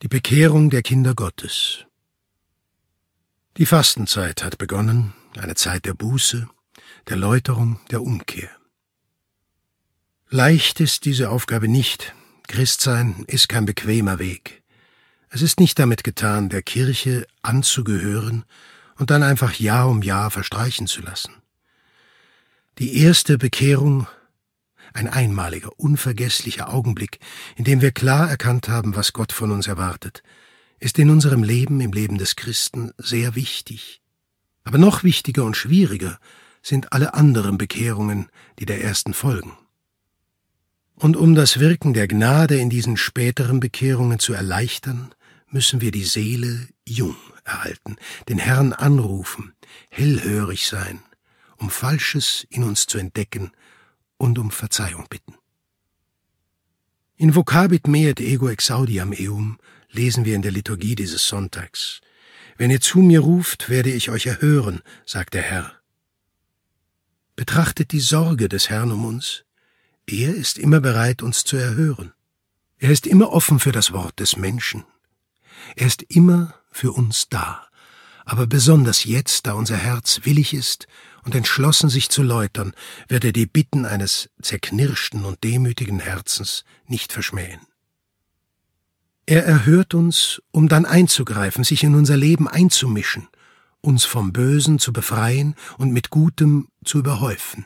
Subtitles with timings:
[0.00, 1.84] Die Bekehrung der Kinder Gottes.
[3.56, 6.48] Die Fastenzeit hat begonnen, eine Zeit der Buße,
[7.08, 8.48] der Läuterung, der Umkehr.
[10.28, 12.14] Leicht ist diese Aufgabe nicht.
[12.46, 14.62] Christsein ist kein bequemer Weg.
[15.30, 18.44] Es ist nicht damit getan, der Kirche anzugehören
[18.98, 21.34] und dann einfach Jahr um Jahr verstreichen zu lassen.
[22.78, 24.06] Die erste Bekehrung
[24.92, 27.18] ein einmaliger, unvergesslicher Augenblick,
[27.56, 30.22] in dem wir klar erkannt haben, was Gott von uns erwartet,
[30.80, 34.00] ist in unserem Leben, im Leben des Christen, sehr wichtig.
[34.64, 36.18] Aber noch wichtiger und schwieriger
[36.62, 39.52] sind alle anderen Bekehrungen, die der ersten folgen.
[40.94, 45.14] Und um das Wirken der Gnade in diesen späteren Bekehrungen zu erleichtern,
[45.48, 47.96] müssen wir die Seele jung erhalten,
[48.28, 49.54] den Herrn anrufen,
[49.90, 51.00] hellhörig sein,
[51.56, 53.52] um Falsches in uns zu entdecken
[54.18, 55.34] und um Verzeihung bitten.
[57.16, 59.58] In Vocabit meet ego exaudiam eum
[59.90, 62.00] lesen wir in der Liturgie dieses Sonntags.
[62.56, 65.72] Wenn ihr zu mir ruft, werde ich euch erhören, sagt der Herr.
[67.36, 69.44] Betrachtet die Sorge des Herrn um uns.
[70.06, 72.12] Er ist immer bereit, uns zu erhören.
[72.78, 74.84] Er ist immer offen für das Wort des Menschen.
[75.76, 77.67] Er ist immer für uns da.
[78.28, 80.86] Aber besonders jetzt, da unser Herz willig ist
[81.24, 82.74] und entschlossen sich zu läutern,
[83.08, 87.60] wird er die Bitten eines zerknirschten und demütigen Herzens nicht verschmähen.
[89.24, 93.28] Er erhört uns, um dann einzugreifen, sich in unser Leben einzumischen,
[93.80, 97.64] uns vom Bösen zu befreien und mit Gutem zu überhäufen.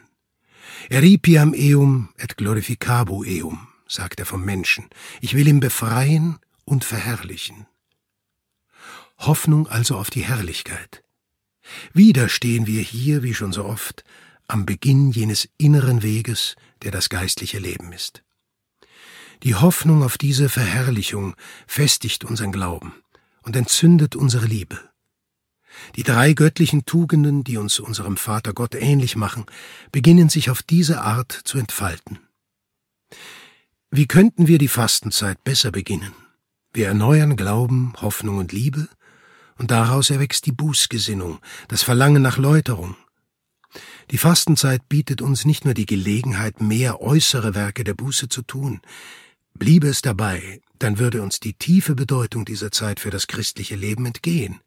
[0.90, 4.84] Eripiam eum et glorificabo eum, sagt er vom Menschen.
[5.20, 7.66] Ich will ihn befreien und verherrlichen.
[9.26, 11.02] Hoffnung also auf die Herrlichkeit.
[11.92, 14.04] Wieder stehen wir hier, wie schon so oft,
[14.48, 18.22] am Beginn jenes inneren Weges, der das geistliche Leben ist.
[19.42, 21.34] Die Hoffnung auf diese Verherrlichung
[21.66, 22.94] festigt unseren Glauben
[23.42, 24.78] und entzündet unsere Liebe.
[25.96, 29.46] Die drei göttlichen Tugenden, die uns unserem Vater Gott ähnlich machen,
[29.90, 32.18] beginnen sich auf diese Art zu entfalten.
[33.90, 36.12] Wie könnten wir die Fastenzeit besser beginnen?
[36.72, 38.88] Wir erneuern Glauben, Hoffnung und Liebe
[39.62, 42.96] und daraus erwächst die Bußgesinnung, das Verlangen nach Läuterung.
[44.10, 48.80] Die Fastenzeit bietet uns nicht nur die Gelegenheit, mehr äußere Werke der Buße zu tun.
[49.54, 54.04] Bliebe es dabei, dann würde uns die tiefe Bedeutung dieser Zeit für das christliche Leben
[54.04, 54.58] entgehen.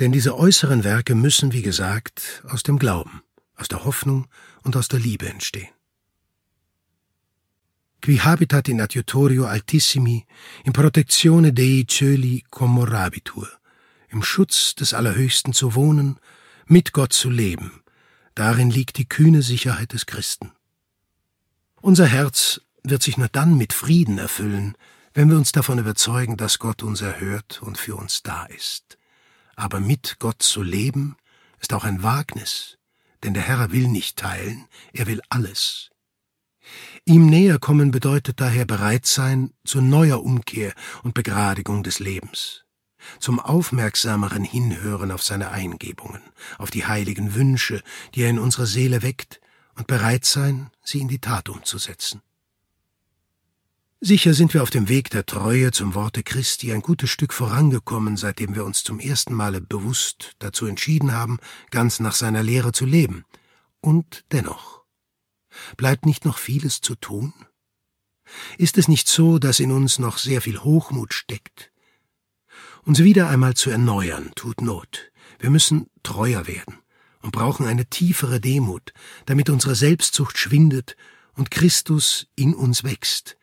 [0.00, 3.22] Denn diese äußeren Werke müssen, wie gesagt, aus dem Glauben,
[3.54, 4.26] aus der Hoffnung
[4.64, 5.70] und aus der Liebe entstehen.
[8.00, 10.26] Qui habitat in adiutorio altissimi,
[10.64, 13.61] in protectione Dei Cieli commorabitur
[14.12, 16.20] im Schutz des Allerhöchsten zu wohnen,
[16.66, 17.82] mit Gott zu leben,
[18.34, 20.52] darin liegt die kühne Sicherheit des Christen.
[21.80, 24.76] Unser Herz wird sich nur dann mit Frieden erfüllen,
[25.14, 28.98] wenn wir uns davon überzeugen, dass Gott uns erhört und für uns da ist.
[29.56, 31.16] Aber mit Gott zu leben
[31.60, 32.78] ist auch ein Wagnis,
[33.22, 35.90] denn der Herr will nicht teilen, er will alles.
[37.04, 42.64] Ihm näher kommen bedeutet daher bereit sein zu neuer Umkehr und Begradigung des Lebens
[43.18, 46.22] zum aufmerksameren Hinhören auf seine Eingebungen,
[46.58, 47.82] auf die heiligen Wünsche,
[48.14, 49.40] die er in unserer Seele weckt,
[49.74, 52.20] und bereit sein, sie in die Tat umzusetzen.
[54.04, 58.16] Sicher sind wir auf dem Weg der Treue zum Worte Christi ein gutes Stück vorangekommen,
[58.16, 61.38] seitdem wir uns zum ersten Male bewusst dazu entschieden haben,
[61.70, 63.24] ganz nach seiner Lehre zu leben.
[63.80, 64.82] Und dennoch.
[65.76, 67.32] Bleibt nicht noch vieles zu tun?
[68.58, 71.71] Ist es nicht so, dass in uns noch sehr viel Hochmut steckt,
[72.84, 75.10] uns wieder einmal zu erneuern, tut Not.
[75.38, 76.78] Wir müssen treuer werden
[77.20, 78.92] und brauchen eine tiefere Demut,
[79.26, 80.96] damit unsere Selbstsucht schwindet
[81.34, 83.36] und Christus in uns wächst.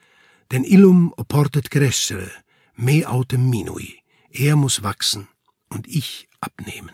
[0.51, 2.29] Denn illum oportet crescere,
[2.75, 3.99] me autem minui.
[4.29, 5.27] Er muss wachsen
[5.69, 6.91] und ich abnehmen.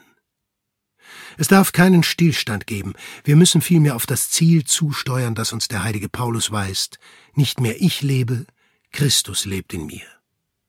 [1.37, 2.93] Es darf keinen Stillstand geben.
[3.23, 6.99] Wir müssen vielmehr auf das Ziel zusteuern, das uns der heilige Paulus weist.
[7.33, 8.45] Nicht mehr ich lebe,
[8.91, 10.14] Christus lebt in mir.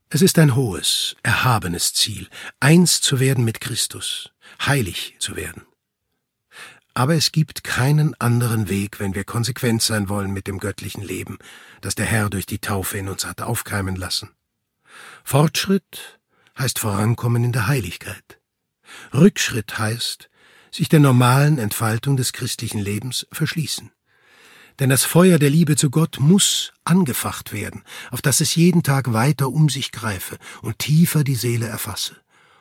[0.09, 2.29] Es ist ein hohes, erhabenes Ziel,
[2.61, 4.31] eins zu werden mit Christus,
[4.65, 5.67] heilig zu werden.
[6.95, 11.39] Aber es gibt keinen anderen Weg, wenn wir konsequent sein wollen mit dem göttlichen Leben,
[11.81, 14.31] das der Herr durch die Taufe in uns hat aufkeimen lassen.
[15.25, 16.21] Fortschritt
[16.57, 18.41] heißt Vorankommen in der Heiligkeit.
[19.13, 20.31] Rückschritt heißt,
[20.71, 23.91] sich der normalen Entfaltung des christlichen Lebens verschließen.
[24.79, 29.13] Denn das Feuer der Liebe zu Gott muss angefacht werden, auf dass es jeden Tag
[29.13, 32.17] weiter um sich greife und tiefer die Seele erfasse.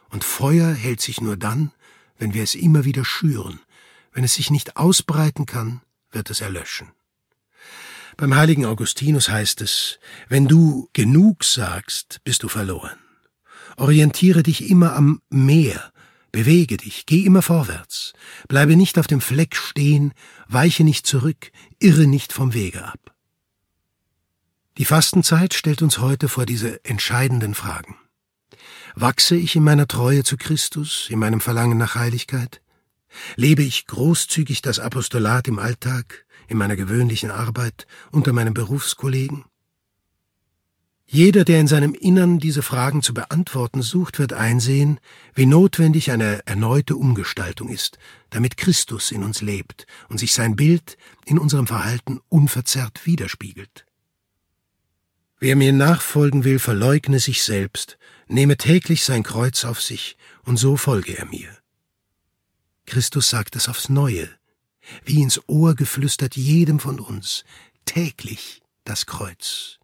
[0.09, 1.71] Und Feuer hält sich nur dann,
[2.17, 3.59] wenn wir es immer wieder schüren.
[4.13, 5.81] Wenn es sich nicht ausbreiten kann,
[6.11, 6.91] wird es erlöschen.
[8.15, 12.97] Beim heiligen Augustinus heißt es, wenn du genug sagst, bist du verloren.
[13.75, 15.91] Orientiere dich immer am Meer,
[16.35, 18.11] bewege dich, geh immer vorwärts,
[18.49, 20.11] bleibe nicht auf dem Fleck stehen,
[20.49, 21.49] weiche nicht zurück,
[21.79, 23.15] irre nicht vom Wege ab.
[24.77, 27.95] Die Fastenzeit stellt uns heute vor diese entscheidenden Fragen.
[28.95, 32.61] Wachse ich in meiner Treue zu Christus, in meinem Verlangen nach Heiligkeit?
[33.37, 39.45] Lebe ich großzügig das Apostolat im Alltag, in meiner gewöhnlichen Arbeit, unter meinen Berufskollegen?
[41.07, 44.99] Jeder, der in seinem Innern diese Fragen zu beantworten sucht, wird einsehen,
[45.35, 47.99] wie notwendig eine erneute Umgestaltung ist,
[48.31, 53.85] damit Christus in uns lebt und sich sein Bild in unserem Verhalten unverzerrt widerspiegelt.
[55.39, 60.75] Wer mir nachfolgen will, verleugne sich selbst, nehme täglich sein Kreuz auf sich, und so
[60.75, 61.49] folge er mir.
[62.85, 64.29] Christus sagt es aufs Neue,
[65.03, 67.43] wie ins Ohr geflüstert jedem von uns,
[67.85, 69.79] täglich das Kreuz.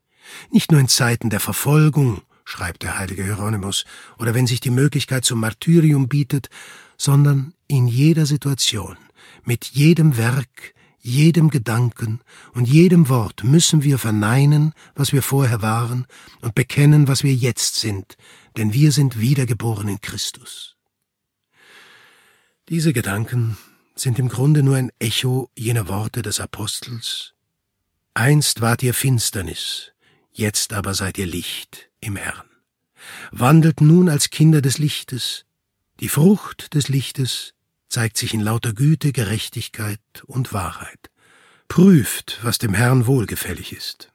[0.52, 3.86] Nicht nur in Zeiten der Verfolgung, schreibt der heilige Hieronymus,
[4.18, 6.50] oder wenn sich die Möglichkeit zum Martyrium bietet,
[6.98, 8.98] sondern in jeder Situation,
[9.44, 12.22] mit jedem Werk, jedem Gedanken
[12.54, 16.06] und jedem Wort müssen wir verneinen, was wir vorher waren,
[16.42, 18.18] und bekennen, was wir jetzt sind,
[18.58, 20.76] denn wir sind wiedergeboren in Christus.
[22.70, 23.58] Diese Gedanken
[23.96, 27.34] sind im Grunde nur ein Echo jener Worte des Apostels.
[28.14, 29.91] Einst wart ihr Finsternis,
[30.32, 32.50] jetzt aber seid ihr Licht im Herrn.
[33.32, 35.46] Wandelt nun als Kinder des Lichtes.
[36.00, 37.54] Die Frucht des Lichtes
[37.90, 41.12] zeigt sich in lauter Güte, Gerechtigkeit und Wahrheit.
[41.68, 44.12] Prüft, was dem Herrn wohlgefällig ist.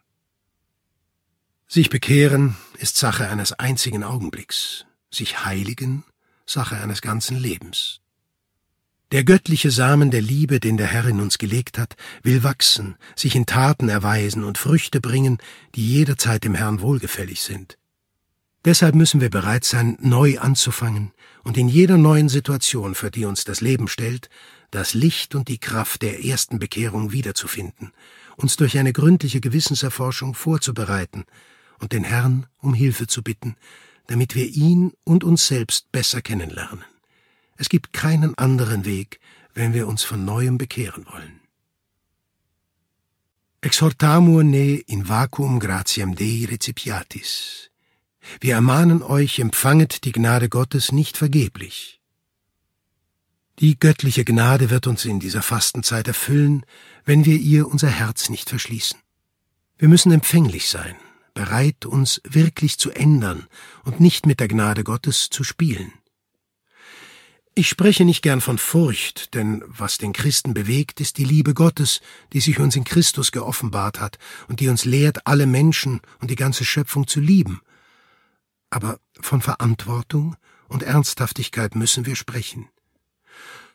[1.68, 6.04] Sich bekehren ist Sache eines einzigen Augenblicks, sich heiligen
[6.46, 8.00] Sache eines ganzen Lebens.
[9.12, 11.94] Der göttliche Samen der Liebe, den der Herr in uns gelegt hat,
[12.24, 15.38] will wachsen, sich in Taten erweisen und Früchte bringen,
[15.76, 17.78] die jederzeit dem Herrn wohlgefällig sind.
[18.64, 21.12] Deshalb müssen wir bereit sein, neu anzufangen
[21.44, 24.28] und in jeder neuen Situation, für die uns das Leben stellt,
[24.72, 27.92] das Licht und die Kraft der ersten Bekehrung wiederzufinden,
[28.34, 31.26] uns durch eine gründliche Gewissenserforschung vorzubereiten
[31.78, 33.54] und den Herrn um Hilfe zu bitten,
[34.08, 36.84] damit wir ihn und uns selbst besser kennenlernen.
[37.56, 39.20] Es gibt keinen anderen Weg,
[39.54, 41.40] wenn wir uns von neuem bekehren wollen.
[43.60, 47.70] Exhortamur ne in vacuum gratiam Dei recipiatis.
[48.40, 52.00] Wir ermahnen euch, empfanget die Gnade Gottes nicht vergeblich.
[53.58, 56.66] Die göttliche Gnade wird uns in dieser Fastenzeit erfüllen,
[57.04, 58.98] wenn wir ihr unser Herz nicht verschließen.
[59.78, 60.94] Wir müssen empfänglich sein,
[61.32, 63.46] bereit, uns wirklich zu ändern
[63.84, 65.92] und nicht mit der Gnade Gottes zu spielen.
[67.58, 72.02] Ich spreche nicht gern von Furcht, denn was den Christen bewegt, ist die Liebe Gottes,
[72.34, 76.36] die sich uns in Christus geoffenbart hat und die uns lehrt, alle Menschen und die
[76.36, 77.62] ganze Schöpfung zu lieben.
[78.68, 80.36] Aber von Verantwortung
[80.68, 82.68] und Ernsthaftigkeit müssen wir sprechen.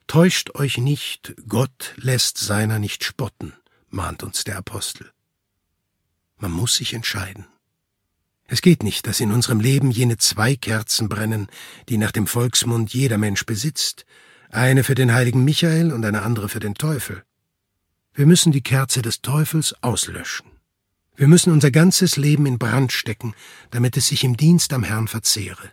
[0.06, 3.54] Täuscht euch nicht, Gott lässt seiner nicht spotten,
[3.90, 5.12] mahnt uns der Apostel.
[6.38, 7.48] Man muss sich entscheiden.
[8.52, 11.48] Es geht nicht, dass in unserem Leben jene zwei Kerzen brennen,
[11.88, 14.06] die nach dem Volksmund jeder Mensch besitzt,
[14.50, 17.24] eine für den heiligen Michael und eine andere für den Teufel.
[18.14, 20.48] Wir müssen die Kerze des Teufels auslöschen.
[21.16, 23.36] Wir müssen unser ganzes Leben in Brand stecken,
[23.70, 25.72] damit es sich im Dienst am Herrn verzehre.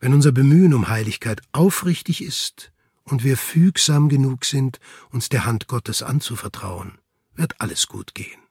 [0.00, 2.72] Wenn unser Bemühen um Heiligkeit aufrichtig ist
[3.04, 6.98] und wir fügsam genug sind, uns der Hand Gottes anzuvertrauen,
[7.36, 8.42] wird alles gut gehen.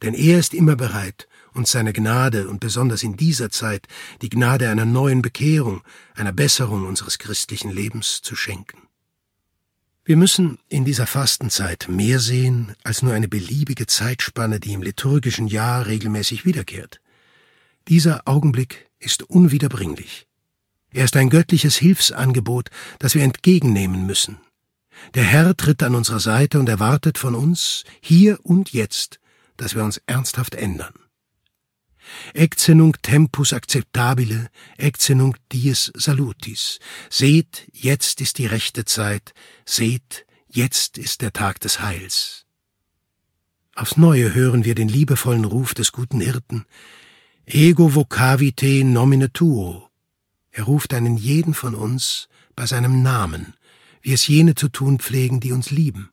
[0.00, 3.86] Denn er ist immer bereit, uns seine Gnade und besonders in dieser Zeit
[4.22, 5.82] die Gnade einer neuen Bekehrung,
[6.14, 8.78] einer Besserung unseres christlichen Lebens zu schenken.
[10.04, 15.48] Wir müssen in dieser Fastenzeit mehr sehen als nur eine beliebige Zeitspanne, die im liturgischen
[15.48, 17.02] Jahr regelmäßig wiederkehrt.
[17.88, 20.26] Dieser Augenblick ist unwiederbringlich.
[20.90, 24.38] Er ist ein göttliches Hilfsangebot, das wir entgegennehmen müssen.
[25.14, 29.20] Der Herr tritt an unserer Seite und erwartet von uns, hier und jetzt,
[29.58, 30.94] dass wir uns ernsthaft ändern.
[32.34, 35.14] Ecce tempus acceptabile, ecce
[35.52, 36.78] dies salutis.
[37.10, 39.34] Seht, jetzt ist die rechte Zeit,
[39.64, 42.46] seht, jetzt ist der Tag des Heils.
[43.74, 46.64] Aufs Neue hören wir den liebevollen Ruf des guten Hirten.
[47.46, 49.88] Ego vocavite nomine tuo.
[50.50, 53.54] Er ruft einen jeden von uns bei seinem Namen,
[54.02, 56.10] wie es jene zu tun pflegen, die uns lieben.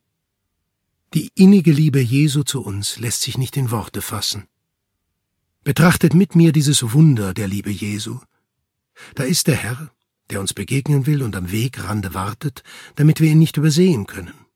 [1.12, 4.46] Die innige Liebe Jesu zu uns lässt sich nicht in Worte fassen.
[5.66, 8.20] Betrachtet mit mir dieses Wunder der Liebe Jesu.
[9.16, 9.90] Da ist der Herr,
[10.30, 12.62] der uns begegnen will und am Wegrande wartet,
[12.94, 14.46] damit wir ihn nicht übersehen können.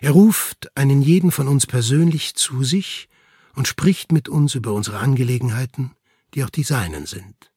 [0.00, 3.08] Er ruft einen jeden von uns persönlich zu sich
[3.56, 5.96] und spricht mit uns über unsere Angelegenheiten,
[6.34, 7.50] die auch die seinen sind.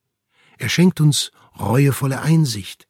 [0.57, 2.87] Er schenkt uns reuevolle Einsicht,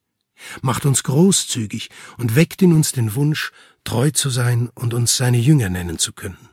[0.62, 3.52] macht uns großzügig und weckt in uns den Wunsch,
[3.84, 6.48] treu zu sein und uns seine Jünger nennen zu können.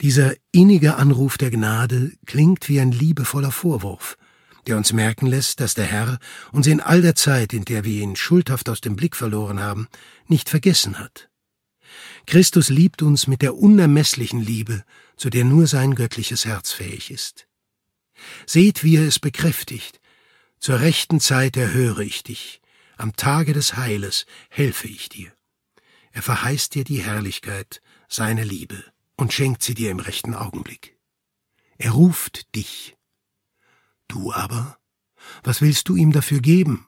[0.00, 4.16] Dieser innige Anruf der Gnade klingt wie ein liebevoller Vorwurf,
[4.66, 6.18] der uns merken lässt, dass der Herr
[6.52, 9.88] uns in all der Zeit, in der wir ihn schuldhaft aus dem Blick verloren haben,
[10.26, 11.28] nicht vergessen hat.
[12.26, 14.84] Christus liebt uns mit der unermesslichen Liebe,
[15.16, 17.46] zu der nur sein göttliches Herz fähig ist.
[18.46, 20.00] Seht, wie er es bekräftigt.
[20.58, 22.62] Zur rechten Zeit erhöre ich dich,
[22.96, 25.32] am Tage des Heiles helfe ich dir.
[26.12, 28.82] Er verheißt dir die Herrlichkeit, seine Liebe,
[29.20, 30.98] und schenkt sie dir im rechten Augenblick.
[31.78, 32.96] Er ruft dich.
[34.08, 34.78] Du aber,
[35.42, 36.86] was willst du ihm dafür geben?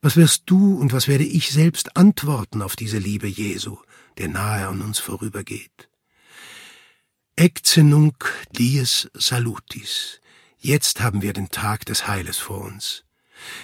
[0.00, 3.78] Was wirst du und was werde ich selbst antworten auf diese Liebe Jesu,
[4.18, 5.88] der nahe an uns vorübergeht?
[7.34, 7.82] Ecce
[8.52, 10.20] dies salutis.
[10.58, 13.04] Jetzt haben wir den Tag des Heiles vor uns.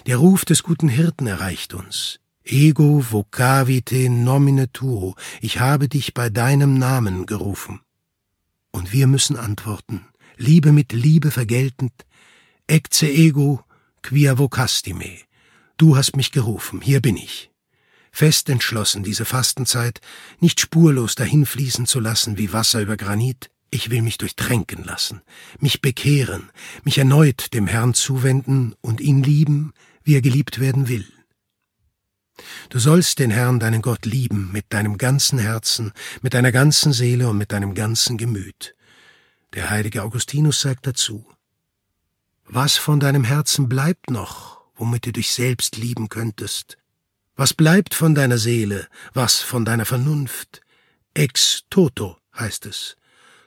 [0.07, 2.21] Der Ruf des guten Hirten erreicht uns.
[2.47, 5.15] Ego vocavite nomine tuo.
[5.41, 7.81] Ich habe dich bei deinem Namen gerufen.
[8.71, 12.05] Und wir müssen antworten, Liebe mit Liebe vergeltend,
[12.67, 13.65] ecce ego
[14.03, 15.21] quia vocasti me.
[15.79, 17.51] Du hast mich gerufen, hier bin ich.
[18.13, 20.01] Fest entschlossen, diese Fastenzeit
[20.39, 23.51] nicht spurlos dahinfließen zu lassen wie Wasser über Granit.
[23.71, 25.23] Ich will mich durchtränken lassen,
[25.59, 26.51] mich bekehren,
[26.85, 29.73] mich erneut dem Herrn zuwenden und ihn lieben,
[30.05, 31.07] wie er geliebt werden will.
[32.69, 37.29] Du sollst den Herrn, deinen Gott, lieben mit deinem ganzen Herzen, mit deiner ganzen Seele
[37.29, 38.75] und mit deinem ganzen Gemüt.
[39.55, 41.25] Der heilige Augustinus sagt dazu,
[42.47, 46.79] Was von deinem Herzen bleibt noch, womit du dich selbst lieben könntest?
[47.37, 50.61] Was bleibt von deiner Seele, was von deiner Vernunft?
[51.14, 52.97] Ex toto heißt es.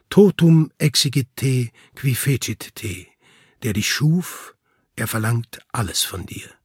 [0.09, 3.07] Totum exigit te qui fecit te.
[3.63, 4.55] Der dich schuf,
[4.95, 6.56] er verlangt alles von dir.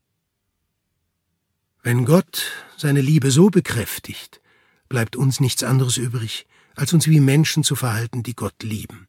[1.84, 2.44] Wenn Gott
[2.76, 4.40] seine Liebe so bekräftigt,
[4.88, 6.46] bleibt uns nichts anderes übrig,
[6.76, 9.08] als uns wie Menschen zu verhalten, die Gott lieben.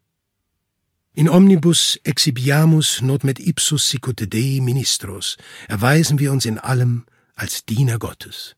[1.14, 5.38] In omnibus exhibiamus not met ipsus sicut Dei ministros
[5.68, 8.56] erweisen wir uns in allem als Diener Gottes.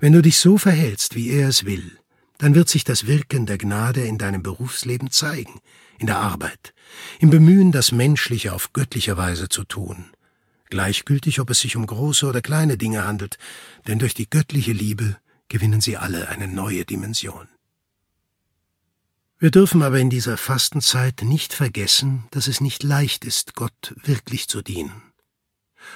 [0.00, 1.98] Wenn du dich so verhältst, wie er es will,
[2.38, 5.60] dann wird sich das Wirken der Gnade in deinem Berufsleben zeigen,
[5.98, 6.72] in der Arbeit,
[7.20, 10.12] im Bemühen, das Menschliche auf göttliche Weise zu tun,
[10.72, 13.36] gleichgültig, ob es sich um große oder kleine Dinge handelt,
[13.86, 17.46] denn durch die göttliche Liebe gewinnen sie alle eine neue Dimension.
[19.38, 24.48] Wir dürfen aber in dieser Fastenzeit nicht vergessen, dass es nicht leicht ist, Gott wirklich
[24.48, 25.02] zu dienen.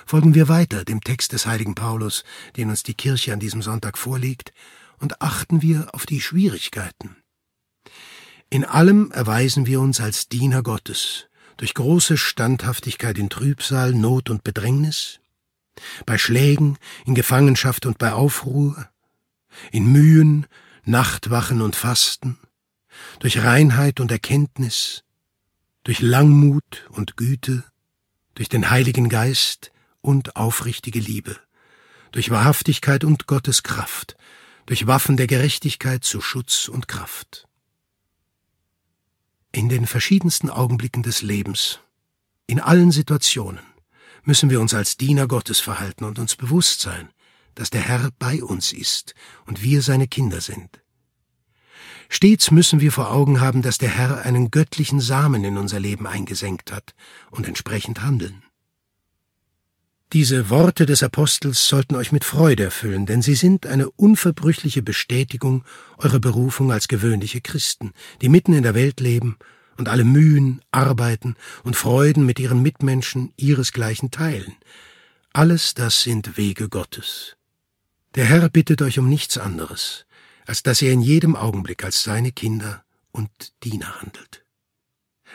[0.05, 2.23] Folgen wir weiter dem Text des heiligen Paulus,
[2.59, 4.53] den uns die Kirche an diesem Sonntag vorlegt,
[4.99, 7.17] und achten wir auf die Schwierigkeiten.
[8.51, 14.45] In allem erweisen wir uns als Diener Gottes, durch große Standhaftigkeit in Trübsal, Not und
[14.45, 15.21] Bedrängnis,
[16.05, 18.89] bei Schlägen, in Gefangenschaft und bei Aufruhr,
[19.73, 20.47] in Mühen,
[20.85, 22.39] Nachtwachen und Fasten,
[23.19, 25.05] durch Reinheit und Erkenntnis,
[25.85, 27.65] durch Langmut und Güte,
[28.35, 31.37] durch den Heiligen Geist und aufrichtige Liebe,
[32.13, 34.17] durch Wahrhaftigkeit und Gottes Kraft,
[34.67, 37.47] durch Waffen der Gerechtigkeit zu Schutz und Kraft.
[39.53, 41.81] In den verschiedensten Augenblicken des Lebens,
[42.47, 43.61] in allen Situationen,
[44.23, 47.09] müssen wir uns als Diener Gottes verhalten und uns bewusst sein,
[47.55, 49.15] dass der Herr bei uns ist
[49.47, 50.83] und wir seine Kinder sind.
[52.09, 56.07] Stets müssen wir vor Augen haben, dass der Herr einen göttlichen Samen in unser Leben
[56.07, 56.95] eingesenkt hat
[57.31, 58.43] und entsprechend handeln.
[60.13, 65.65] Diese Worte des Apostels sollten euch mit Freude erfüllen, denn sie sind eine unverbrüchliche Bestätigung
[65.99, 69.37] eurer Berufung als gewöhnliche Christen, die mitten in der Welt leben
[69.77, 71.35] und alle Mühen, Arbeiten
[71.65, 74.55] und Freuden mit ihren Mitmenschen ihresgleichen teilen.
[75.33, 77.37] Alles das sind Wege Gottes.
[78.15, 80.07] Der Herr bittet euch um nichts anderes,
[80.47, 83.31] als dass er in jedem Augenblick als seine Kinder und
[83.65, 84.45] Diener handelt.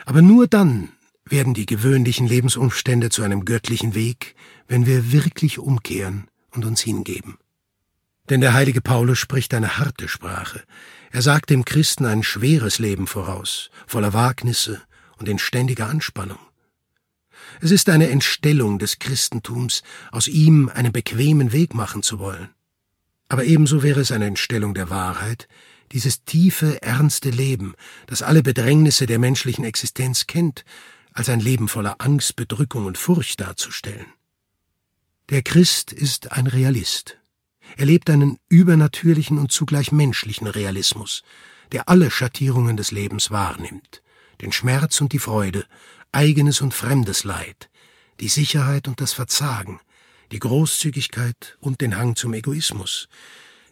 [0.06, 0.88] Aber nur dann
[1.32, 4.36] werden die gewöhnlichen Lebensumstände zu einem göttlichen Weg,
[4.68, 7.38] wenn wir wirklich umkehren und uns hingeben.
[8.28, 10.62] Denn der heilige Paulus spricht eine harte Sprache.
[11.10, 14.82] Er sagt dem Christen ein schweres Leben voraus, voller Wagnisse
[15.16, 16.38] und in ständiger Anspannung.
[17.60, 22.50] Es ist eine Entstellung des Christentums, aus ihm einen bequemen Weg machen zu wollen.
[23.28, 25.48] Aber ebenso wäre es eine Entstellung der Wahrheit,
[25.92, 27.74] dieses tiefe, ernste Leben,
[28.06, 30.64] das alle Bedrängnisse der menschlichen Existenz kennt,
[31.14, 34.06] als ein Leben voller Angst, Bedrückung und Furcht darzustellen.
[35.28, 37.18] Der Christ ist ein Realist.
[37.76, 41.22] Er lebt einen übernatürlichen und zugleich menschlichen Realismus,
[41.70, 44.02] der alle Schattierungen des Lebens wahrnimmt,
[44.40, 45.66] den Schmerz und die Freude,
[46.10, 47.70] eigenes und fremdes Leid,
[48.20, 49.80] die Sicherheit und das Verzagen,
[50.32, 53.08] die Großzügigkeit und den Hang zum Egoismus.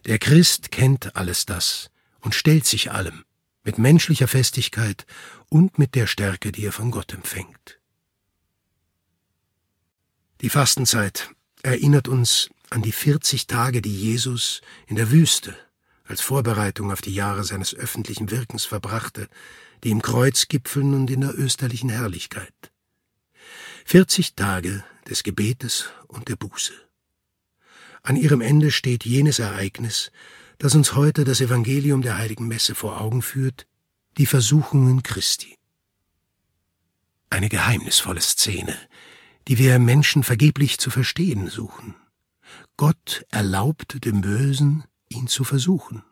[0.05, 1.89] Der Christ kennt alles das
[2.21, 3.23] und stellt sich allem,
[3.63, 5.05] mit menschlicher Festigkeit
[5.49, 7.79] und mit der Stärke, die er von Gott empfängt.
[10.41, 11.29] Die Fastenzeit
[11.61, 15.55] erinnert uns an die 40 Tage, die Jesus in der Wüste
[16.05, 19.27] als Vorbereitung auf die Jahre seines öffentlichen Wirkens verbrachte,
[19.83, 22.71] die im Kreuz gipfeln und in der österlichen Herrlichkeit.
[23.85, 26.73] 40 Tage des Gebetes und der Buße.
[28.03, 30.11] An ihrem Ende steht jenes Ereignis,
[30.61, 33.65] das uns heute das Evangelium der heiligen Messe vor Augen führt,
[34.19, 35.57] die Versuchungen Christi.
[37.31, 38.77] Eine geheimnisvolle Szene,
[39.47, 41.95] die wir Menschen vergeblich zu verstehen suchen.
[42.77, 46.03] Gott erlaubt dem Bösen, ihn zu versuchen.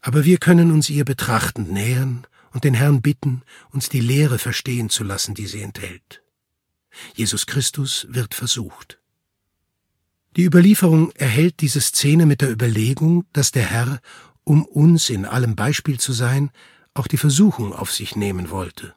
[0.00, 4.88] Aber wir können uns ihr betrachtend nähern und den Herrn bitten, uns die Lehre verstehen
[4.88, 6.22] zu lassen, die sie enthält.
[7.14, 8.98] Jesus Christus wird versucht.
[10.36, 14.00] Die Überlieferung erhält diese Szene mit der Überlegung, dass der Herr,
[14.44, 16.50] um uns in allem Beispiel zu sein,
[16.94, 18.94] auch die Versuchung auf sich nehmen wollte.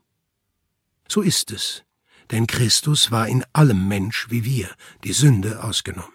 [1.08, 1.84] So ist es,
[2.32, 4.70] denn Christus war in allem Mensch wie wir,
[5.04, 6.14] die Sünde ausgenommen.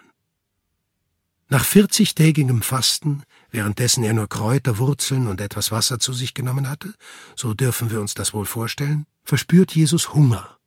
[1.49, 6.93] Nach vierzigtägigem Fasten, währenddessen er nur Kräuter, Wurzeln und etwas Wasser zu sich genommen hatte,
[7.37, 10.59] so dürfen wir uns das wohl vorstellen, verspürt Jesus Hunger,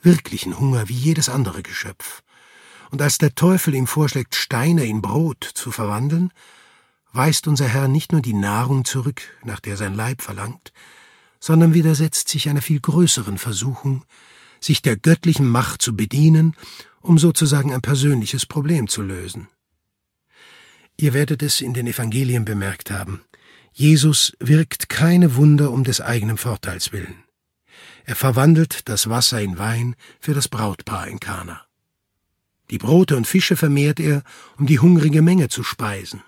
[0.00, 2.22] wirklichen Hunger wie jedes andere Geschöpf.
[2.92, 6.30] Und als der Teufel ihm vorschlägt, Steine in Brot zu verwandeln,
[7.14, 10.74] weist unser Herr nicht nur die Nahrung zurück, nach der sein Leib verlangt,
[11.40, 14.04] sondern widersetzt sich einer viel größeren Versuchung,
[14.60, 16.54] sich der göttlichen Macht zu bedienen,
[17.00, 19.48] um sozusagen ein persönliches Problem zu lösen.
[20.98, 23.22] Ihr werdet es in den Evangelien bemerkt haben.
[23.72, 27.24] Jesus wirkt keine Wunder um des eigenen Vorteils willen.
[28.04, 31.64] Er verwandelt das Wasser in Wein für das Brautpaar in Kana.
[32.72, 34.24] Die Brote und Fische vermehrt er,
[34.58, 36.24] um die hungrige Menge zu speisen.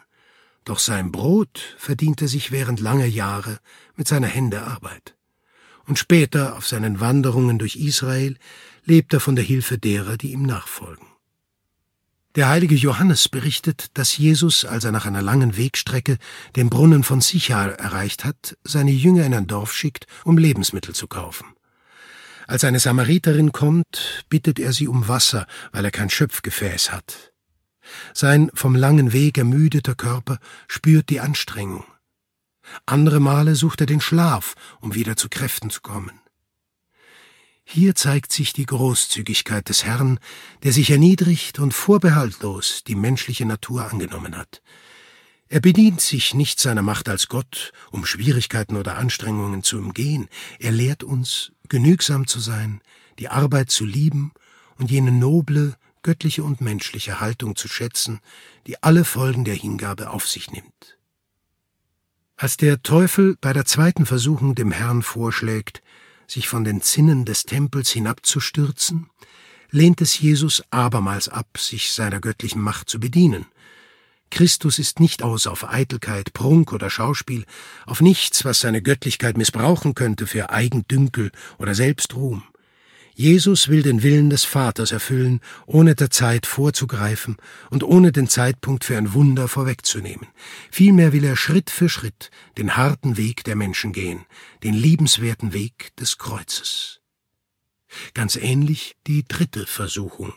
[0.64, 3.58] Doch sein Brot verdient er sich während langer Jahre
[3.96, 5.16] mit seiner Hände Arbeit
[5.86, 8.36] und später auf seinen Wanderungen durch Israel
[8.84, 11.06] lebt er von der Hilfe derer, die ihm nachfolgen.
[12.36, 16.18] Der heilige Johannes berichtet, dass Jesus, als er nach einer langen Wegstrecke
[16.56, 21.06] den Brunnen von Sichar erreicht hat, seine Jünger in ein Dorf schickt, um Lebensmittel zu
[21.06, 21.53] kaufen.
[22.46, 27.32] Als eine Samariterin kommt, bittet er sie um Wasser, weil er kein Schöpfgefäß hat.
[28.12, 31.84] Sein vom langen Weg ermüdeter Körper spürt die Anstrengung.
[32.86, 36.18] Andere Male sucht er den Schlaf, um wieder zu Kräften zu kommen.
[37.66, 40.18] Hier zeigt sich die Großzügigkeit des Herrn,
[40.62, 44.60] der sich erniedrigt und vorbehaltlos die menschliche Natur angenommen hat.
[45.48, 50.28] Er bedient sich nicht seiner Macht als Gott, um Schwierigkeiten oder Anstrengungen zu umgehen.
[50.58, 52.80] Er lehrt uns, genügsam zu sein,
[53.18, 54.32] die Arbeit zu lieben
[54.78, 58.20] und jene noble, göttliche und menschliche Haltung zu schätzen,
[58.66, 60.98] die alle Folgen der Hingabe auf sich nimmt.
[62.36, 65.82] Als der Teufel bei der zweiten Versuchung dem Herrn vorschlägt,
[66.26, 69.08] sich von den Zinnen des Tempels hinabzustürzen,
[69.70, 73.46] lehnt es Jesus abermals ab, sich seiner göttlichen Macht zu bedienen.
[74.34, 77.44] Christus ist nicht aus auf Eitelkeit, Prunk oder Schauspiel,
[77.86, 82.42] auf nichts, was seine Göttlichkeit missbrauchen könnte für Eigendünkel oder Selbstruhm.
[83.14, 87.36] Jesus will den Willen des Vaters erfüllen, ohne der Zeit vorzugreifen
[87.70, 90.26] und ohne den Zeitpunkt für ein Wunder vorwegzunehmen.
[90.68, 94.26] Vielmehr will er Schritt für Schritt den harten Weg der Menschen gehen,
[94.64, 97.00] den liebenswerten Weg des Kreuzes.
[98.14, 100.32] Ganz ähnlich die dritte Versuchung.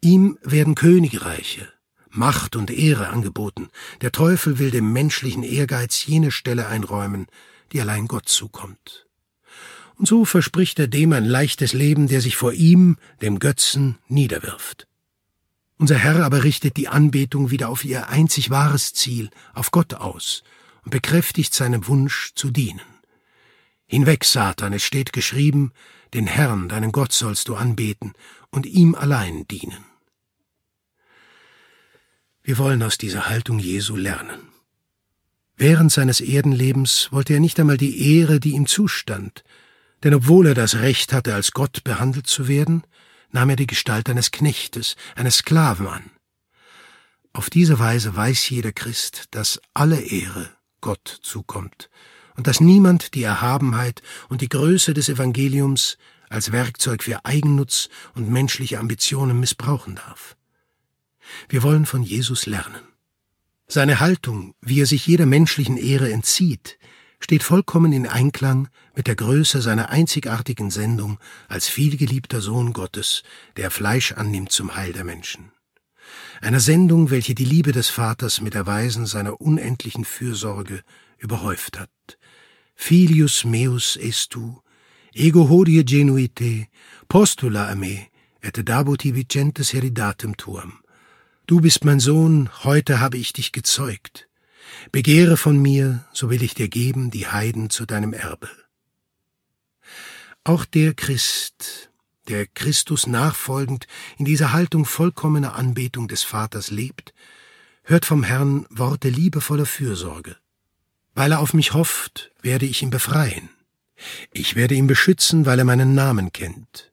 [0.00, 1.70] Ihm werden Königreiche,
[2.10, 3.68] Macht und Ehre angeboten.
[4.00, 7.26] Der Teufel will dem menschlichen Ehrgeiz jene Stelle einräumen,
[7.72, 9.06] die allein Gott zukommt
[10.00, 14.88] und so verspricht er dem ein leichtes Leben, der sich vor ihm, dem Götzen, niederwirft.
[15.76, 20.42] Unser Herr aber richtet die Anbetung wieder auf ihr einzig wahres Ziel, auf Gott aus,
[20.84, 22.80] und bekräftigt seinen Wunsch zu dienen.
[23.86, 25.72] Hinweg, Satan, es steht geschrieben,
[26.14, 28.14] den Herrn, deinen Gott sollst du anbeten
[28.50, 29.84] und ihm allein dienen.
[32.50, 34.48] Wir wollen aus dieser Haltung Jesu lernen.
[35.56, 39.44] Während seines Erdenlebens wollte er nicht einmal die Ehre, die ihm zustand,
[40.02, 42.82] denn obwohl er das Recht hatte, als Gott behandelt zu werden,
[43.30, 46.10] nahm er die Gestalt eines Knechtes, eines Sklaven an.
[47.32, 51.88] Auf diese Weise weiß jeder Christ, dass alle Ehre Gott zukommt
[52.34, 58.28] und dass niemand die Erhabenheit und die Größe des Evangeliums als Werkzeug für Eigennutz und
[58.28, 60.36] menschliche Ambitionen missbrauchen darf.
[61.48, 62.82] Wir wollen von Jesus lernen.
[63.66, 66.78] Seine Haltung, wie er sich jeder menschlichen Ehre entzieht,
[67.20, 73.22] steht vollkommen in Einklang mit der Größe seiner einzigartigen Sendung als vielgeliebter Sohn Gottes,
[73.56, 75.52] der Fleisch annimmt zum Heil der Menschen.
[76.40, 80.82] Einer Sendung, welche die Liebe des Vaters mit Erweisen seiner unendlichen Fürsorge
[81.18, 81.90] überhäuft hat.
[82.74, 84.56] Filius meus estu,
[85.12, 86.66] ego hodie genuite,
[87.08, 88.08] postula a me,
[88.40, 90.80] et dabuti vicentes heridatem tuam.
[91.50, 94.28] Du bist mein Sohn, heute habe ich dich gezeugt.
[94.92, 98.48] Begehre von mir, so will ich dir geben die Heiden zu deinem Erbe.
[100.44, 101.90] Auch der Christ,
[102.28, 107.14] der Christus nachfolgend in dieser Haltung vollkommener Anbetung des Vaters lebt,
[107.82, 110.36] hört vom Herrn Worte liebevoller Fürsorge.
[111.14, 113.48] Weil er auf mich hofft, werde ich ihn befreien.
[114.32, 116.89] Ich werde ihn beschützen, weil er meinen Namen kennt.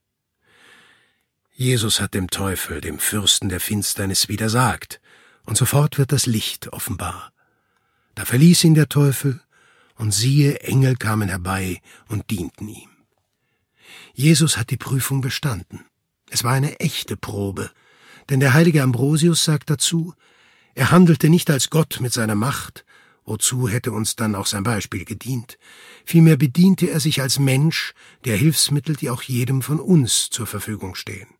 [1.59, 5.01] Jesus hat dem Teufel, dem Fürsten der Finsternis, widersagt,
[5.43, 7.31] und sofort wird das Licht offenbar.
[8.13, 9.41] Da verließ ihn der Teufel,
[9.95, 12.89] und siehe, Engel kamen herbei und dienten ihm.
[14.13, 15.83] Jesus hat die Prüfung bestanden.
[16.29, 17.71] Es war eine echte Probe,
[18.29, 20.13] denn der heilige Ambrosius sagt dazu,
[20.75, 22.85] er handelte nicht als Gott mit seiner Macht,
[23.25, 25.57] wozu hätte uns dann auch sein Beispiel gedient,
[26.05, 30.93] vielmehr bediente er sich als Mensch der Hilfsmittel, die auch jedem von uns zur Verfügung
[30.93, 31.36] stehen.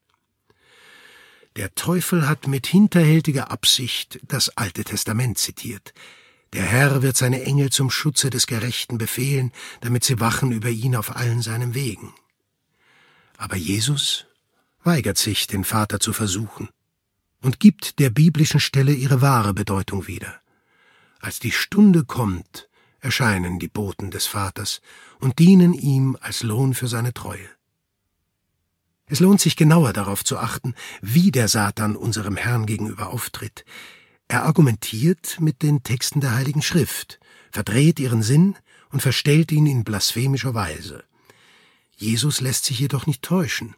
[1.58, 5.92] Der Teufel hat mit hinterhältiger Absicht das Alte Testament zitiert,
[6.54, 10.96] der Herr wird seine Engel zum Schutze des Gerechten befehlen, damit sie wachen über ihn
[10.96, 12.14] auf allen seinen Wegen.
[13.38, 14.28] Aber Jesus
[14.84, 16.70] weigert sich, den Vater zu versuchen
[17.42, 20.40] und gibt der biblischen Stelle ihre wahre Bedeutung wieder.
[21.20, 24.80] Als die Stunde kommt, erscheinen die Boten des Vaters
[25.20, 27.50] und dienen ihm als Lohn für seine Treue.
[29.08, 33.64] Es lohnt sich genauer darauf zu achten, wie der Satan unserem Herrn gegenüber auftritt,
[34.30, 37.20] er argumentiert mit den Texten der Heiligen Schrift,
[37.52, 38.56] verdreht ihren Sinn
[38.90, 41.06] und verstellt ihn in blasphemischer Weise.
[41.96, 43.76] Jesus lässt sich jedoch nicht täuschen.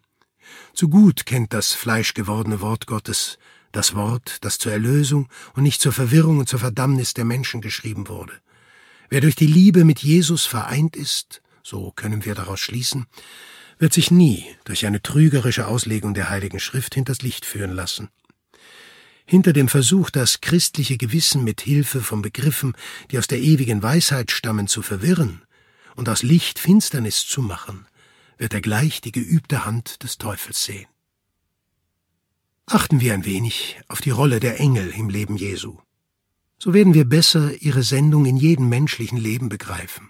[0.74, 3.38] Zu gut kennt das fleischgewordene Wort Gottes,
[3.72, 8.08] das Wort, das zur Erlösung und nicht zur Verwirrung und zur Verdammnis der Menschen geschrieben
[8.08, 8.34] wurde.
[9.10, 13.06] Wer durch die Liebe mit Jesus vereint ist, so können wir daraus schließen,
[13.80, 18.10] wird sich nie durch eine trügerische Auslegung der Heiligen Schrift hinters Licht führen lassen.
[19.26, 22.74] Hinter dem Versuch, das christliche Gewissen mit Hilfe von Begriffen,
[23.10, 25.44] die aus der ewigen Weisheit stammen, zu verwirren
[25.96, 27.88] und aus Licht Finsternis zu machen,
[28.38, 30.88] wird er gleich die geübte Hand des Teufels sehen.
[32.66, 35.78] Achten wir ein wenig auf die Rolle der Engel im Leben Jesu.
[36.58, 40.10] So werden wir besser ihre Sendung in jedem menschlichen Leben begreifen.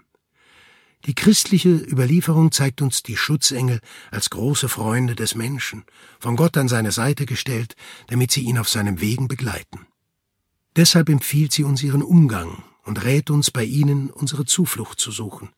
[1.06, 3.80] Die christliche Überlieferung zeigt uns die Schutzengel
[4.12, 5.86] als große Freunde des Menschen,
[6.20, 7.76] von Gott an seine Seite gestellt,
[8.08, 9.88] damit sie ihn auf seinem Wegen begleiten.
[10.76, 15.50] Deshalb empfiehlt sie uns ihren Umgang und rät uns bei ihnen unsere Zuflucht zu suchen.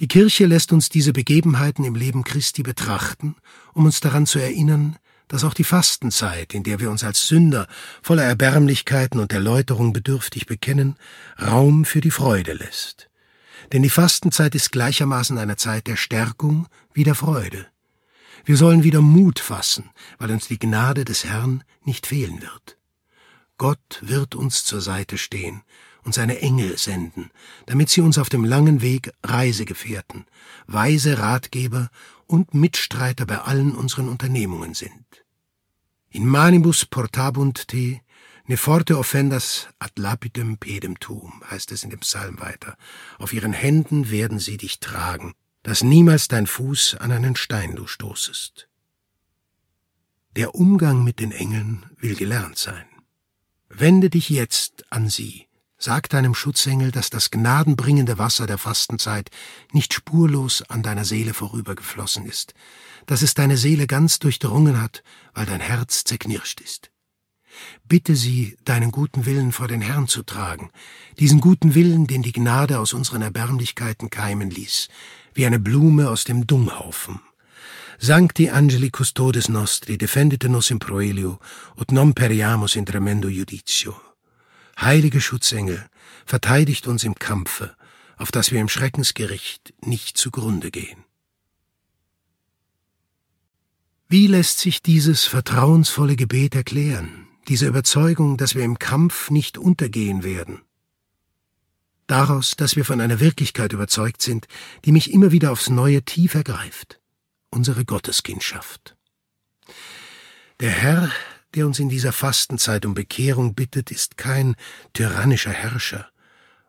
[0.00, 3.36] Die Kirche lässt uns diese Begebenheiten im Leben Christi betrachten,
[3.74, 4.96] um uns daran zu erinnern,
[5.28, 7.68] dass auch die Fastenzeit, in der wir uns als Sünder
[8.02, 10.96] voller Erbärmlichkeiten und Erläuterung bedürftig bekennen,
[11.40, 13.08] Raum für die Freude lässt.
[13.70, 17.66] Denn die Fastenzeit ist gleichermaßen eine Zeit der Stärkung wie der Freude.
[18.44, 22.78] Wir sollen wieder Mut fassen, weil uns die Gnade des Herrn nicht fehlen wird.
[23.58, 25.62] Gott wird uns zur Seite stehen
[26.02, 27.30] und seine Engel senden,
[27.66, 30.26] damit sie uns auf dem langen Weg Reisegefährten,
[30.66, 31.90] weise Ratgeber
[32.26, 35.04] und Mitstreiter bei allen unseren Unternehmungen sind.
[36.10, 38.00] In manibus portabunt te
[38.46, 42.76] Ne forte offendas ad lapidem pedem tuum, heißt es in dem Psalm weiter.
[43.18, 47.86] Auf ihren Händen werden sie dich tragen, dass niemals dein Fuß an einen Stein du
[47.86, 48.68] stoßest.
[50.34, 52.86] Der Umgang mit den Engeln will gelernt sein.
[53.68, 55.46] Wende dich jetzt an sie.
[55.78, 59.30] Sag deinem Schutzengel, dass das gnadenbringende Wasser der Fastenzeit
[59.72, 62.54] nicht spurlos an deiner Seele vorübergeflossen ist,
[63.06, 65.02] dass es deine Seele ganz durchdrungen hat,
[65.34, 66.91] weil dein Herz zerknirscht ist.
[67.88, 70.70] Bitte sie, deinen guten Willen vor den Herrn zu tragen,
[71.18, 74.88] diesen guten Willen, den die Gnade aus unseren Erbärmlichkeiten keimen ließ,
[75.34, 77.20] wie eine Blume aus dem Dunghaufen.
[77.98, 81.38] Sancti Angeli Custodes Nostri, defendete nos in proelio,
[81.76, 83.94] ut non periamus in tremendo judicio.
[84.80, 85.88] Heilige Schutzengel,
[86.26, 87.76] verteidigt uns im Kampfe,
[88.16, 91.04] auf dass wir im Schreckensgericht nicht zugrunde gehen.
[94.08, 97.28] Wie lässt sich dieses vertrauensvolle Gebet erklären?
[97.48, 100.62] Diese Überzeugung, dass wir im Kampf nicht untergehen werden.
[102.06, 104.46] Daraus, dass wir von einer Wirklichkeit überzeugt sind,
[104.84, 107.00] die mich immer wieder aufs Neue tief ergreift,
[107.50, 108.96] unsere Gotteskindschaft.
[110.60, 111.10] Der Herr,
[111.54, 114.56] der uns in dieser Fastenzeit um Bekehrung bittet, ist kein
[114.92, 116.12] tyrannischer Herrscher,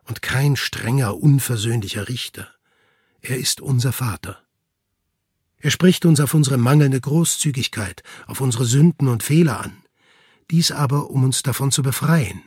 [0.06, 2.48] und kein strenger, unversöhnlicher Richter.
[3.20, 4.38] Er ist unser Vater.
[5.58, 9.83] Er spricht uns auf unsere mangelnde Großzügigkeit, auf unsere Sünden und Fehler an,
[10.50, 12.42] dies aber, um uns davon zu befreien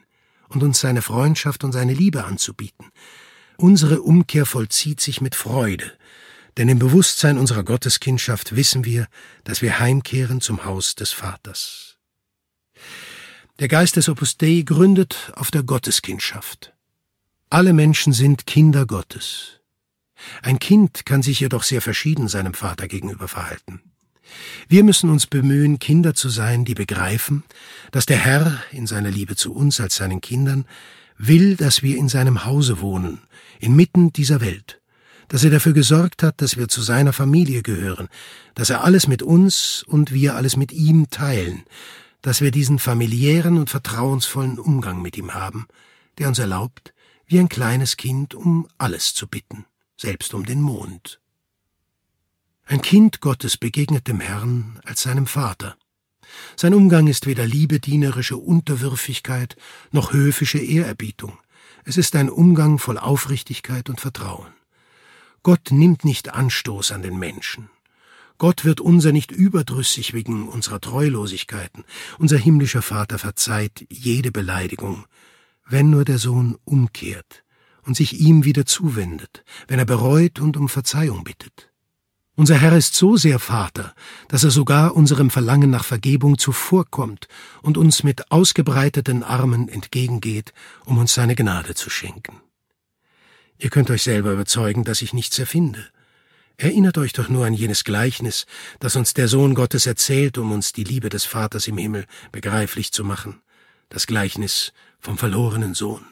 [0.50, 2.92] und uns seine Freundschaft und seine Liebe anzubieten.
[3.58, 5.92] Unsere Umkehr vollzieht sich mit Freude,
[6.58, 9.08] denn im Bewusstsein unserer Gotteskindschaft wissen wir,
[9.44, 11.98] dass wir heimkehren zum Haus des Vaters.
[13.60, 16.74] Der Geist des Opus Dei gründet auf der Gotteskindschaft.
[17.50, 19.62] Alle Menschen sind Kinder Gottes.
[20.42, 23.82] Ein Kind kann sich jedoch sehr verschieden seinem Vater gegenüber verhalten.
[24.68, 27.44] Wir müssen uns bemühen, Kinder zu sein, die begreifen,
[27.92, 30.66] dass der Herr in seiner Liebe zu uns als seinen Kindern
[31.18, 33.20] will, dass wir in seinem Hause wohnen,
[33.60, 34.82] inmitten dieser Welt,
[35.28, 38.08] dass er dafür gesorgt hat, dass wir zu seiner Familie gehören,
[38.56, 41.64] dass er alles mit uns und wir alles mit ihm teilen,
[42.22, 45.68] dass wir diesen familiären und vertrauensvollen Umgang mit ihm haben,
[46.18, 46.94] der uns erlaubt,
[47.26, 49.66] wie ein kleines Kind um alles zu bitten,
[49.98, 51.20] selbst um den Mond.
[52.70, 55.78] Ein Kind Gottes begegnet dem Herrn als seinem Vater.
[56.58, 59.56] Sein Umgang ist weder liebedienerische Unterwürfigkeit
[59.92, 61.40] noch höfische Ehrerbietung.
[61.86, 64.52] Es ist ein Umgang voll Aufrichtigkeit und Vertrauen.
[65.44, 67.70] Gott nimmt nicht Anstoß an den Menschen.
[68.38, 71.86] Gott wird unser nicht überdrüssig wegen unserer Treulosigkeiten.
[72.20, 75.06] Unser himmlischer Vater verzeiht jede Beleidigung,
[75.66, 77.46] wenn nur der Sohn umkehrt
[77.84, 81.72] und sich ihm wieder zuwendet, wenn er bereut und um Verzeihung bittet.
[82.40, 83.96] Unser Herr ist so sehr Vater,
[84.28, 87.28] dass er sogar unserem Verlangen nach Vergebung zuvorkommt
[87.64, 90.54] und uns mit ausgebreiteten Armen entgegengeht,
[90.86, 92.40] um uns seine Gnade zu schenken.
[93.58, 95.84] Ihr könnt euch selber überzeugen, dass ich nichts erfinde.
[96.58, 98.46] Erinnert euch doch nur an jenes Gleichnis,
[98.80, 102.92] das uns der Sohn Gottes erzählt, um uns die Liebe des Vaters im Himmel begreiflich
[102.92, 103.42] zu machen.
[103.90, 106.06] Das Gleichnis vom verlorenen Sohn.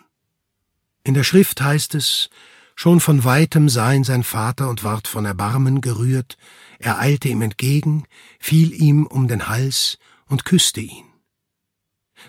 [1.04, 2.32] In der Schrift heißt es,
[2.76, 6.38] Schon von weitem sah ihn sein Vater und ward von Erbarmen gerührt,
[6.78, 8.06] er eilte ihm entgegen,
[8.40, 11.06] fiel ihm um den Hals und küsste ihn.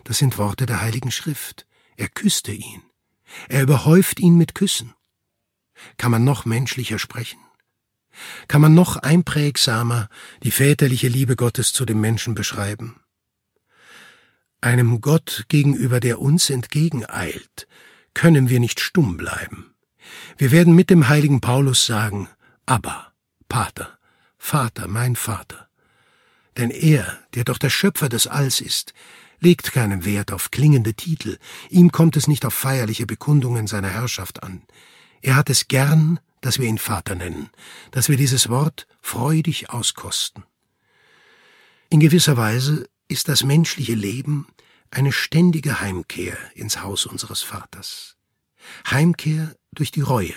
[0.05, 1.67] Das sind Worte der Heiligen Schrift.
[1.97, 2.83] Er küsste ihn.
[3.49, 4.95] Er überhäuft ihn mit Küssen.
[5.97, 7.41] Kann man noch menschlicher sprechen?
[8.49, 10.09] Kann man noch einprägsamer
[10.43, 13.01] die väterliche Liebe Gottes zu dem Menschen beschreiben?
[14.61, 17.69] Einem Gott gegenüber, der uns entgegeneilt,
[18.15, 19.76] können wir nicht stumm bleiben.
[20.37, 22.29] Wir werden mit dem heiligen Paulus sagen,
[22.66, 23.12] Abba,
[23.49, 23.99] Pater,
[24.38, 25.69] Vater, mein Vater.
[26.57, 28.95] Denn er, der doch der Schöpfer des Alls ist,
[29.40, 31.38] legt keinen Wert auf klingende Titel,
[31.69, 34.62] ihm kommt es nicht auf feierliche Bekundungen seiner Herrschaft an.
[35.23, 37.51] Er hat es gern, dass wir ihn Vater nennen,
[37.90, 40.45] dass wir dieses Wort freudig auskosten.
[41.90, 44.47] In gewisser Weise ist das menschliche Leben
[44.90, 48.15] eine ständige Heimkehr ins Haus unseres Vaters.
[48.90, 50.35] Heimkehr durch die Reue,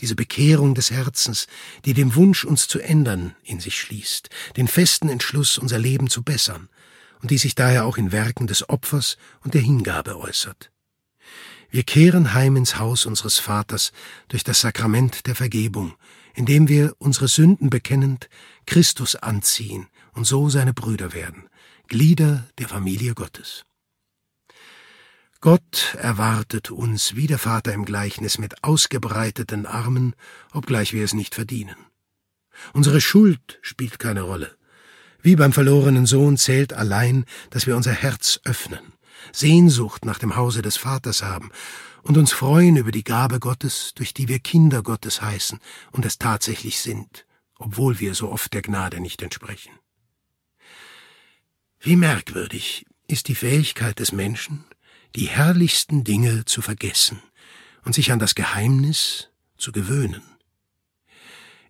[0.00, 1.46] diese Bekehrung des Herzens,
[1.84, 6.22] die dem Wunsch, uns zu ändern, in sich schließt, den festen Entschluss, unser Leben zu
[6.22, 6.68] bessern,
[7.20, 10.70] und die sich daher auch in Werken des Opfers und der Hingabe äußert.
[11.70, 13.92] Wir kehren heim ins Haus unseres Vaters
[14.28, 15.94] durch das Sakrament der Vergebung,
[16.34, 18.28] indem wir unsere Sünden bekennend
[18.66, 21.48] Christus anziehen und so seine Brüder werden,
[21.86, 23.64] Glieder der Familie Gottes.
[25.42, 30.14] Gott erwartet uns wie der Vater im Gleichnis mit ausgebreiteten Armen,
[30.52, 31.76] obgleich wir es nicht verdienen.
[32.74, 34.54] Unsere Schuld spielt keine Rolle.
[35.22, 38.92] Wie beim verlorenen Sohn zählt allein, dass wir unser Herz öffnen,
[39.32, 41.50] Sehnsucht nach dem Hause des Vaters haben
[42.02, 45.58] und uns freuen über die Gabe Gottes, durch die wir Kinder Gottes heißen
[45.92, 47.26] und es tatsächlich sind,
[47.56, 49.72] obwohl wir so oft der Gnade nicht entsprechen.
[51.78, 54.66] Wie merkwürdig ist die Fähigkeit des Menschen,
[55.16, 57.22] die herrlichsten Dinge zu vergessen
[57.84, 60.22] und sich an das Geheimnis zu gewöhnen.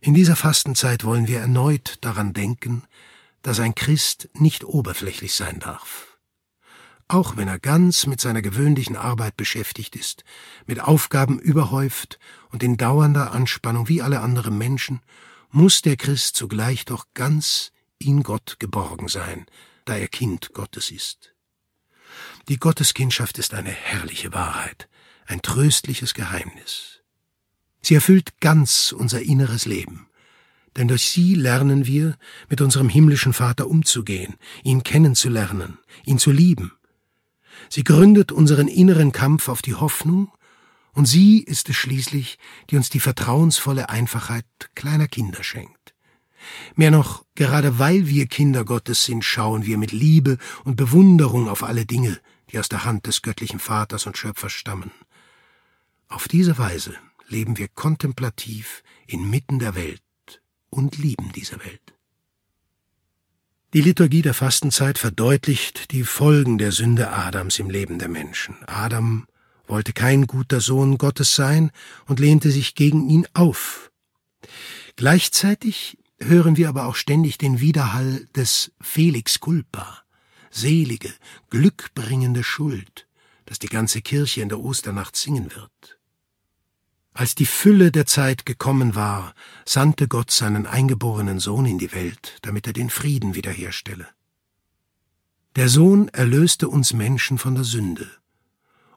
[0.00, 2.84] In dieser Fastenzeit wollen wir erneut daran denken,
[3.42, 6.18] dass ein Christ nicht oberflächlich sein darf.
[7.08, 10.24] Auch wenn er ganz mit seiner gewöhnlichen Arbeit beschäftigt ist,
[10.66, 12.18] mit Aufgaben überhäuft
[12.50, 15.00] und in dauernder Anspannung wie alle anderen Menschen,
[15.50, 19.46] muss der Christ zugleich doch ganz in Gott geborgen sein,
[19.84, 21.34] da er Kind Gottes ist.
[22.48, 24.88] Die Gotteskindschaft ist eine herrliche Wahrheit,
[25.26, 27.00] ein tröstliches Geheimnis.
[27.82, 30.08] Sie erfüllt ganz unser inneres Leben,
[30.76, 32.16] denn durch sie lernen wir,
[32.48, 36.72] mit unserem himmlischen Vater umzugehen, ihn kennenzulernen, ihn zu lieben.
[37.68, 40.32] Sie gründet unseren inneren Kampf auf die Hoffnung,
[40.92, 45.89] und sie ist es schließlich, die uns die vertrauensvolle Einfachheit kleiner Kinder schenkt.
[46.74, 51.62] Mehr noch, gerade weil wir Kinder Gottes sind, schauen wir mit Liebe und Bewunderung auf
[51.62, 52.18] alle Dinge,
[52.50, 54.90] die aus der Hand des göttlichen Vaters und Schöpfers stammen.
[56.08, 56.94] Auf diese Weise
[57.28, 60.02] leben wir kontemplativ inmitten der Welt
[60.70, 61.94] und lieben diese Welt.
[63.72, 68.56] Die Liturgie der Fastenzeit verdeutlicht die Folgen der Sünde Adams im Leben der Menschen.
[68.66, 69.26] Adam
[69.68, 71.70] wollte kein guter Sohn Gottes sein
[72.06, 73.92] und lehnte sich gegen ihn auf.
[74.96, 80.02] Gleichzeitig hören wir aber auch ständig den Widerhall des Felix culpa,
[80.50, 81.12] selige,
[81.50, 83.06] glückbringende Schuld,
[83.46, 85.98] das die ganze Kirche in der Osternacht singen wird.
[87.12, 92.38] Als die Fülle der Zeit gekommen war, sandte Gott seinen eingeborenen Sohn in die Welt,
[92.42, 94.06] damit er den Frieden wiederherstelle.
[95.56, 98.08] Der Sohn erlöste uns Menschen von der Sünde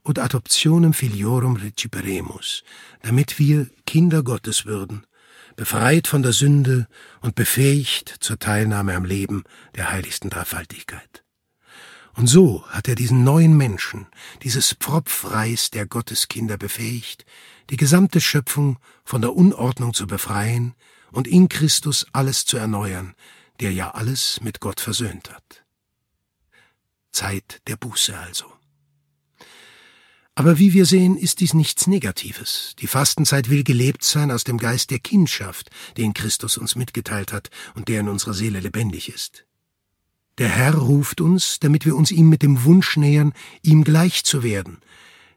[0.03, 2.63] und Adoptionem filiorum reciperemus,
[3.01, 5.07] damit wir Kinder Gottes würden,
[5.55, 6.87] befreit von der Sünde
[7.21, 9.43] und befähigt zur Teilnahme am Leben
[9.75, 11.23] der heiligsten Dreifaltigkeit.
[12.15, 14.07] Und so hat er diesen neuen Menschen,
[14.43, 17.25] dieses Pfropfreis der Gotteskinder befähigt,
[17.69, 20.75] die gesamte Schöpfung von der Unordnung zu befreien
[21.11, 23.15] und in Christus alles zu erneuern,
[23.59, 25.63] der ja alles mit Gott versöhnt hat.
[27.11, 28.51] Zeit der Buße also.
[30.35, 32.75] Aber wie wir sehen, ist dies nichts Negatives.
[32.79, 37.49] Die Fastenzeit will gelebt sein aus dem Geist der Kindschaft, den Christus uns mitgeteilt hat
[37.75, 39.45] und der in unserer Seele lebendig ist.
[40.39, 44.41] Der Herr ruft uns, damit wir uns ihm mit dem Wunsch nähern, ihm gleich zu
[44.41, 44.79] werden,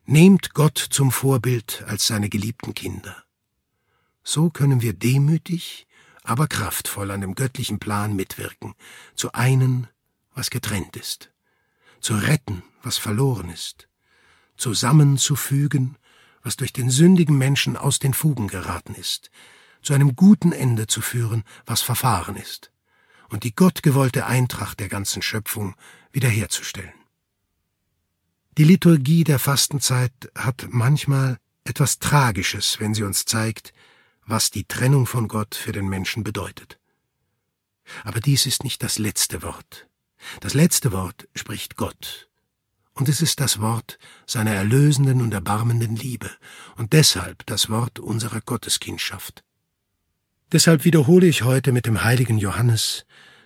[0.09, 3.25] Nehmt Gott zum Vorbild als seine geliebten Kinder.
[4.23, 5.89] So können wir demütig,
[6.23, 8.77] aber kraftvoll an dem göttlichen Plan mitwirken,
[9.17, 9.89] zu einen,
[10.33, 11.33] was getrennt ist,
[12.01, 13.89] zu retten, was verloren ist,
[14.57, 15.97] zusammenzufügen,
[16.43, 19.31] was durch den sündigen Menschen aus den Fugen geraten ist,
[19.83, 22.71] zu einem guten Ende zu führen, was verfahren ist,
[23.29, 25.75] und die gottgewollte Eintracht der ganzen Schöpfung
[26.13, 26.93] wiederherzustellen.
[28.59, 33.75] Die Liturgie der Fastenzeit hat manchmal etwas Tragisches, wenn sie uns zeigt,
[34.25, 36.79] was die Trennung von Gott für den Menschen bedeutet.
[38.05, 39.89] Aber dies ist nicht das letzte Wort.
[40.41, 42.29] Das letzte Wort spricht Gott.
[42.97, 46.31] Und es ist das Wort seiner erlösenden und erbarmenden Liebe
[46.77, 49.45] und deshalb das Wort unserer Gotteskindschaft.
[50.51, 53.05] Deshalb wiederhole ich heute mit dem heiligen Johannes,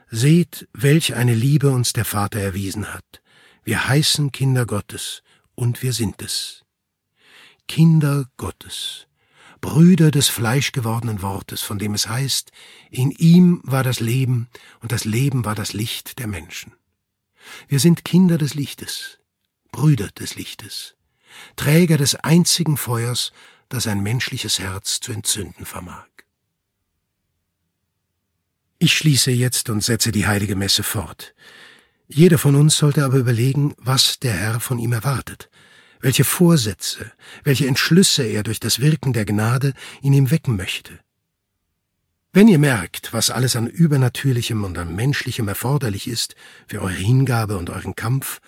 [0.08, 3.22] seht, welch eine Liebe uns der Vater erwiesen hat,
[3.64, 5.22] wir heißen Kinder Gottes
[5.56, 6.64] und wir sind es.
[7.66, 9.08] Kinder Gottes,
[9.60, 12.52] Brüder des fleischgewordenen Wortes, von dem es heißt,
[12.90, 14.48] in ihm war das Leben
[14.80, 16.72] und das Leben war das Licht der Menschen.
[17.66, 19.19] Wir sind Kinder des Lichtes,
[19.70, 20.94] Brüder des Lichtes,
[21.56, 23.32] Träger des einzigen Feuers,
[23.68, 26.06] das ein menschliches Herz zu entzünden vermag.
[28.78, 31.34] Ich schließe jetzt und setze die heilige Messe fort.
[32.08, 35.50] Jeder von uns sollte aber überlegen, was der Herr von ihm erwartet,
[36.00, 37.12] welche Vorsätze,
[37.44, 40.98] welche Entschlüsse er durch das Wirken der Gnade in ihm wecken möchte.
[42.32, 46.34] Wenn ihr merkt, was alles an Übernatürlichem und an Menschlichem erforderlich ist
[46.66, 48.40] für eure Hingabe und euren Kampf,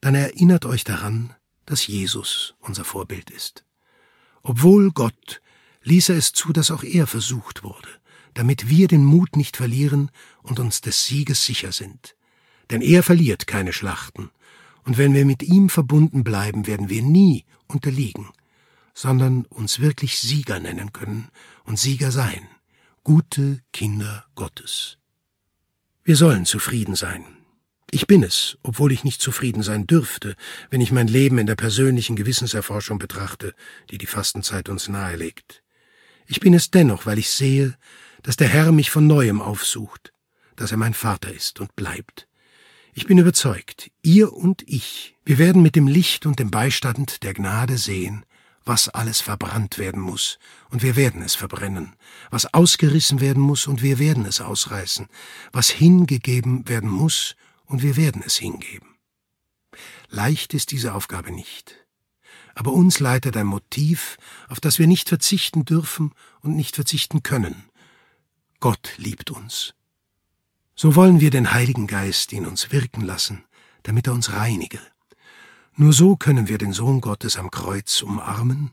[0.00, 3.64] dann erinnert euch daran, dass Jesus unser Vorbild ist.
[4.42, 5.40] Obwohl Gott
[5.82, 7.88] ließ er es zu, dass auch er versucht wurde,
[8.34, 10.10] damit wir den Mut nicht verlieren
[10.42, 12.16] und uns des Sieges sicher sind
[12.70, 14.30] denn er verliert keine Schlachten,
[14.84, 18.28] und wenn wir mit ihm verbunden bleiben, werden wir nie unterliegen,
[18.94, 21.28] sondern uns wirklich Sieger nennen können
[21.64, 22.46] und Sieger sein,
[23.02, 24.98] gute Kinder Gottes.
[26.04, 27.24] Wir sollen zufrieden sein.
[27.90, 30.34] Ich bin es, obwohl ich nicht zufrieden sein dürfte,
[30.70, 33.54] wenn ich mein Leben in der persönlichen Gewissenserforschung betrachte,
[33.90, 35.62] die die Fastenzeit uns nahelegt.
[36.26, 37.76] Ich bin es dennoch, weil ich sehe,
[38.22, 40.12] dass der Herr mich von neuem aufsucht,
[40.56, 42.26] dass er mein Vater ist und bleibt,
[42.98, 47.34] ich bin überzeugt, ihr und ich, wir werden mit dem Licht und dem Beistand der
[47.34, 48.24] Gnade sehen,
[48.64, 50.38] was alles verbrannt werden muss,
[50.70, 51.94] und wir werden es verbrennen,
[52.30, 55.08] was ausgerissen werden muss, und wir werden es ausreißen,
[55.52, 58.96] was hingegeben werden muss, und wir werden es hingeben.
[60.08, 61.86] Leicht ist diese Aufgabe nicht.
[62.54, 64.16] Aber uns leitet ein Motiv,
[64.48, 67.64] auf das wir nicht verzichten dürfen und nicht verzichten können.
[68.60, 69.74] Gott liebt uns.
[70.74, 73.44] So wollen wir den Heiligen Geist in uns wirken lassen,
[73.82, 74.80] damit er uns reinige.
[75.74, 78.72] Nur so können wir den Sohn Gottes am Kreuz umarmen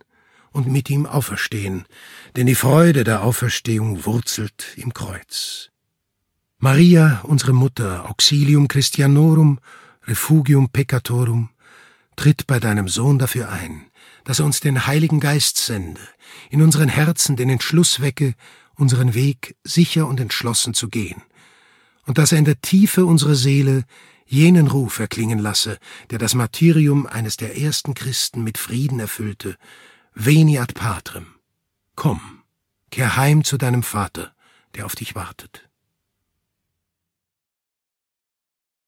[0.51, 1.85] und mit ihm auferstehen,
[2.37, 5.72] denn die Freude der Auferstehung wurzelt im Kreuz.
[6.63, 9.59] Maria, unsere Mutter, Auxilium Christianorum,
[10.03, 11.49] Refugium Peccatorum,
[12.15, 13.87] tritt bei deinem Sohn dafür ein,
[14.23, 15.99] dass er uns den Heiligen Geist sende,
[16.49, 18.33] in unseren Herzen den Entschluss wecke,
[18.75, 21.21] unseren Weg sicher und entschlossen zu gehen,
[22.05, 23.83] und dass er in der Tiefe unserer Seele
[24.25, 25.77] jenen Ruf erklingen lasse,
[26.11, 29.57] der das Martyrium eines der ersten Christen mit Frieden erfüllte,
[30.15, 31.25] Veni ad patrem.
[31.97, 32.21] Komm,
[32.89, 34.33] kehr heim zu deinem Vater,
[34.75, 35.67] der auf dich wartet.